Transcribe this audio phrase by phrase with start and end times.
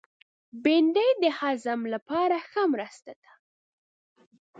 [0.63, 3.31] بېنډۍ د هضم لپاره ښه مرسته ده